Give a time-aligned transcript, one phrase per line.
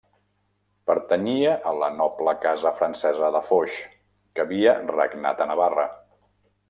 [0.91, 3.77] Pertanyia a la noble casa francesa de Foix,
[4.39, 5.87] que havia regnat a Navarra.